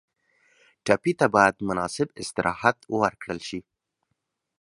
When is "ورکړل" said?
3.01-3.39